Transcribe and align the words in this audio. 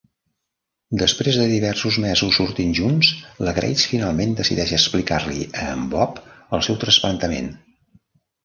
Després 1.01 1.35
de 1.41 1.43
diversos 1.51 1.97
mesos 2.05 2.39
sortint 2.39 2.73
junts, 2.79 3.11
la 3.49 3.53
Grace 3.59 3.91
finalment 3.91 4.35
decideix 4.41 4.73
explicar-li 4.79 5.47
a 5.51 5.69
en 5.77 5.85
Bob 5.95 6.19
el 6.59 6.69
seu 6.71 6.81
trasplantament. 6.87 7.55